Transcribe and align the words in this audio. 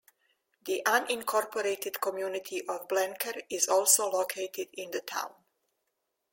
The 0.65 0.81
unincorporated 0.87 2.01
community 2.01 2.67
of 2.67 2.87
Blenker 2.87 3.39
is 3.51 3.67
also 3.67 4.09
located 4.09 4.69
in 4.73 4.89
the 4.89 5.01
town. 5.01 5.31